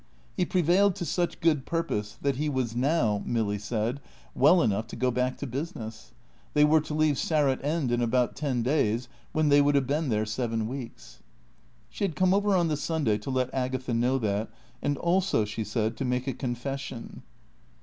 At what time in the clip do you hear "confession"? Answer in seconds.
16.33-17.21